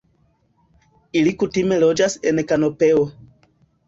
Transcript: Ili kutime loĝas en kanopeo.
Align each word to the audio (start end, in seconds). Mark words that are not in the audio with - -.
Ili 1.19 1.33
kutime 1.43 1.77
loĝas 1.83 2.15
en 2.31 2.41
kanopeo. 2.53 3.05